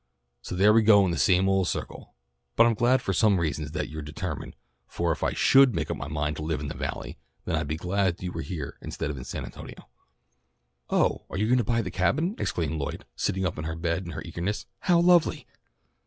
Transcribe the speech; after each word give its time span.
"So 0.41 0.55
there 0.55 0.73
we 0.73 0.81
go 0.81 1.05
in 1.05 1.11
the 1.11 1.17
same 1.19 1.47
old 1.47 1.67
circle. 1.67 2.15
But 2.55 2.65
I'm 2.65 2.73
glad 2.73 3.03
for 3.03 3.13
some 3.13 3.39
reasons 3.39 3.69
that 3.73 3.87
you're 3.87 4.01
so 4.01 4.05
determined, 4.05 4.55
for 4.87 5.11
if 5.11 5.21
I 5.21 5.33
should 5.33 5.75
make 5.75 5.91
up 5.91 5.97
my 5.97 6.07
mind 6.07 6.37
to 6.37 6.41
live 6.41 6.59
in 6.59 6.69
the 6.69 6.73
Valley 6.73 7.19
then 7.45 7.55
I'd 7.55 7.67
be 7.67 7.75
glad 7.77 8.19
you 8.23 8.31
were 8.31 8.41
here 8.41 8.79
instead 8.81 9.11
of 9.11 9.17
in 9.17 9.25
San 9.25 9.45
Antonio." 9.45 9.87
"Oh, 10.89 11.25
are 11.29 11.37
you 11.37 11.45
all 11.45 11.49
going 11.49 11.59
to 11.59 11.63
buy 11.63 11.83
the 11.83 11.91
Cabin?" 11.91 12.33
exclaimed 12.39 12.79
Lloyd, 12.79 13.05
sitting 13.15 13.45
up 13.45 13.59
in 13.59 13.79
bed 13.79 14.05
in 14.07 14.13
her 14.13 14.23
eagerness. 14.23 14.65
"How 14.79 14.99
lovely." 14.99 15.45